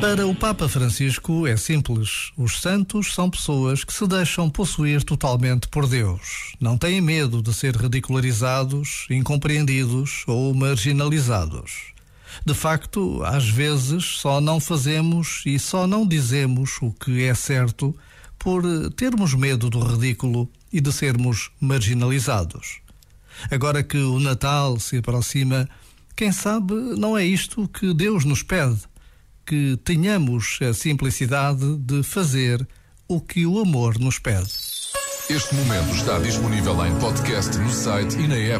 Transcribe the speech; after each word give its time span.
Para 0.00 0.28
o 0.28 0.32
Papa 0.32 0.68
Francisco 0.68 1.44
é 1.44 1.56
simples. 1.56 2.30
Os 2.36 2.60
santos 2.60 3.12
são 3.12 3.28
pessoas 3.28 3.82
que 3.82 3.92
se 3.92 4.06
deixam 4.06 4.48
possuir 4.48 5.02
totalmente 5.02 5.66
por 5.66 5.88
Deus. 5.88 6.52
Não 6.60 6.78
têm 6.78 7.00
medo 7.00 7.42
de 7.42 7.52
ser 7.52 7.74
ridicularizados, 7.74 9.06
incompreendidos 9.10 10.22
ou 10.28 10.54
marginalizados. 10.54 11.92
De 12.46 12.54
facto, 12.54 13.24
às 13.24 13.48
vezes 13.48 14.04
só 14.04 14.40
não 14.40 14.60
fazemos 14.60 15.42
e 15.44 15.58
só 15.58 15.84
não 15.84 16.06
dizemos 16.06 16.78
o 16.80 16.92
que 16.92 17.24
é 17.24 17.34
certo 17.34 17.92
por 18.38 18.62
termos 18.92 19.34
medo 19.34 19.68
do 19.68 19.80
ridículo 19.80 20.48
e 20.72 20.80
de 20.80 20.92
sermos 20.92 21.50
marginalizados. 21.60 22.78
Agora 23.50 23.82
que 23.82 23.98
o 23.98 24.20
Natal 24.20 24.78
se 24.78 24.98
aproxima, 24.98 25.68
quem 26.14 26.30
sabe 26.30 26.72
não 26.96 27.18
é 27.18 27.24
isto 27.24 27.66
que 27.66 27.92
Deus 27.92 28.24
nos 28.24 28.44
pede 28.44 28.78
que 29.48 29.78
tenhamos 29.82 30.58
a 30.60 30.74
simplicidade 30.74 31.78
de 31.78 32.02
fazer 32.02 32.68
o 33.08 33.18
que 33.18 33.46
o 33.46 33.58
amor 33.58 33.98
nos 33.98 34.18
pede. 34.18 34.50
Este 35.30 35.54
momento 35.54 35.94
está 35.94 36.18
disponível 36.18 36.84
em 36.84 36.94
podcast 36.98 37.56
no 37.56 37.70
site 37.70 38.18
e 38.18 38.28
na 38.28 38.36
app. 38.36 38.56